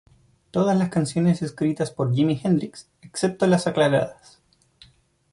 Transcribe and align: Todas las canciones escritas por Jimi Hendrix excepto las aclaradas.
Todas 0.49 0.75
las 0.75 0.89
canciones 0.89 1.43
escritas 1.43 1.91
por 1.91 2.11
Jimi 2.11 2.41
Hendrix 2.43 2.87
excepto 3.03 3.45
las 3.45 3.67
aclaradas. 3.67 4.39